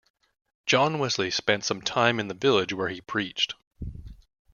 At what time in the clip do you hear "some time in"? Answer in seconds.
1.63-2.27